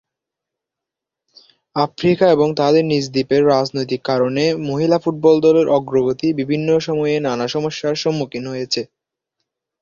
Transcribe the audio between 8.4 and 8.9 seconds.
হয়েছে।